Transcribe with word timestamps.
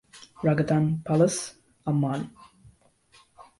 Raghadan 0.43 0.97
Palace, 1.05 1.53
Amman. 1.85 2.31